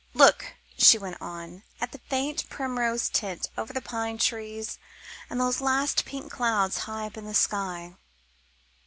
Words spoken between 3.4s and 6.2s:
over the pine trees and those last